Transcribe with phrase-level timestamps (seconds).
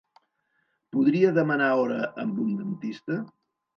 [0.95, 3.19] Podria demanar hora amb un dentista?